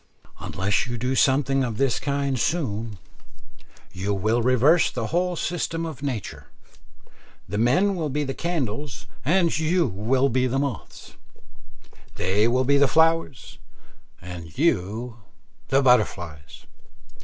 [0.39, 2.97] Unless you do something of this kind soon,
[3.93, 6.47] you will reverse the whole system of nature.
[7.47, 9.93] The men will be the candles and you
[10.31, 11.17] the moths;
[12.15, 13.59] they will be the flowers,
[14.19, 15.17] and you
[15.67, 16.65] the butterflies.